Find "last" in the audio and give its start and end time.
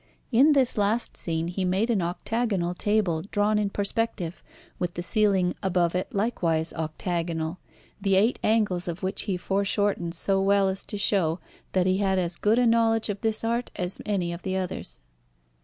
0.79-1.15